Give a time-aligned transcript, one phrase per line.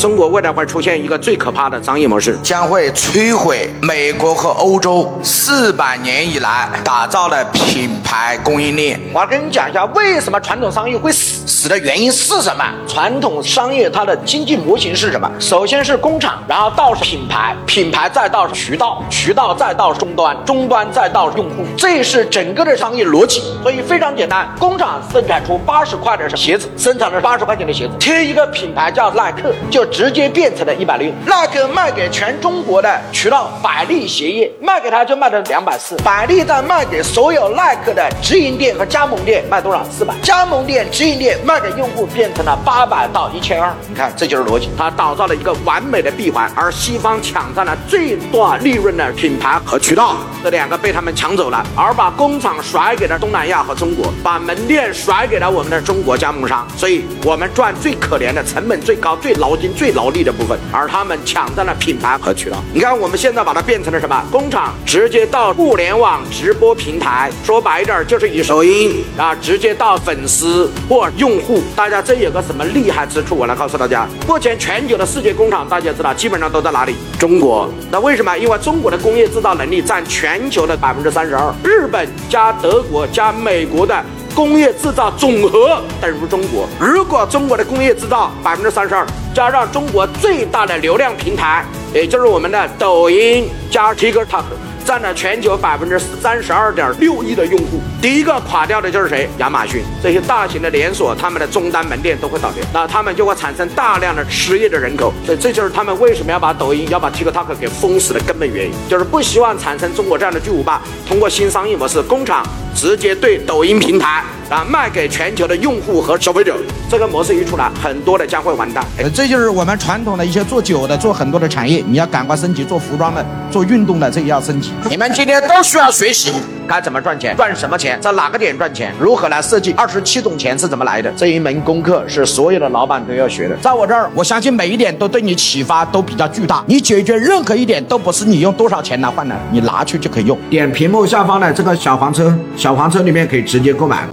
[0.00, 8.98] 中国未来会出现一个最可怕的商业模式，将会摧毁美国和欧洲四百年以来打造的品牌供应链。
[9.12, 11.38] 我要跟你讲一下，为什么传统商业会死？
[11.46, 12.64] 死的原因是什么？
[12.88, 15.30] 传统商业它的经济模型是什么？
[15.38, 23.42] 首先是工厂，然后到品牌，品牌再到渠道，渠道再到终端，终端再到用户，这是整个的商业逻辑。
[23.62, 31.12] 所以非常简单，工厂生产出八十块的鞋子，生产了八十块钱的鞋子，贴一个品牌叫耐克，就直接变成了一百六。
[31.26, 39.82] 耐克卖给全中国的渠道，百利鞋业卖给他就卖了两百四，百利再卖给所有耐克的直营店和加盟店卖多少？
[39.90, 41.36] 四百，加盟店、直营店。
[41.44, 62.58] 卖给用户变成了八百到一千二，你看这就是逻辑，它打造了一个完美的闭环，而西方抢占了最大利润的品牌和渠道，这两个被他们抢走了，而把工厂甩给了东南亚和中国，把门店甩给了我们的中国加盟商，所以我们赚最可怜的成本最高、最劳金、最劳力的部分，而他们抢占了品牌和渠道。
[62.74, 64.22] 你看我们现在把它变成了什么？
[64.30, 71.40] 工厂直接到互联网直播平台，说白一点就是以抖音啊，直接到粉丝或用。
[71.40, 73.34] 户，大家这有个什么厉害之处？
[73.34, 76.94] 我来告诉大家，目前全球的世界工厂，大家知道基本上都在哪里？
[77.18, 77.66] 中国。
[77.90, 78.36] 那为什么？
[78.36, 86.68] 因为中国的工业制造能力占全球的百分之三十二，日本加德国加美国的工业制造总和等于中国。
[86.78, 94.44] 如果中国的工业制造百分之三十二，加上中国最大的流量平台，也就是我们的抖音加 TikTok。
[94.82, 99.28] 占了全球百分之三十二点六亿的用户，第一个垮掉的就是谁？
[99.38, 112.44] 亚马逊这些大型的连锁，他们的终端门店都会倒掉，那他们就会产生大量的失业的人口，所以这就是他们为什么要把抖音、要把 TikTok 给封死的根本原因，就是不希望产生中国这样的巨无霸，通过新商业模式，工厂
[112.74, 114.22] 直接对抖音平台。
[114.50, 116.56] 啊，卖给全球的用户和消费者，
[116.90, 118.84] 这个模式一出来，很多的将会完蛋。
[118.98, 124.72] 呃，这就是我们传统的一些做酒的、做很多的产业，你要赶快升级；做服装的、做运动的，这也要升级。
[124.88, 126.32] 你们今天都需要学习
[126.70, 131.10] 该怎么赚钱，赚什么钱，在哪个点赚钱，如何来设计二十七种钱是怎么来的？
[131.16, 133.56] 这一门功课是所有的老板都要学的。
[133.56, 136.62] 在我这儿，我相信每一点都对你启发都比较巨大。
[136.68, 140.38] 你解决任何一点都不是你用多少钱来换来，你拿去就可以用。
[140.48, 144.06] 点屏幕下方的这个小黄车，小黄车里面可以直接购买。